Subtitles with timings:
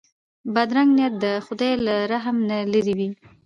[0.53, 3.09] بدرنګه نیت د خدای له رحم نه لیرې وي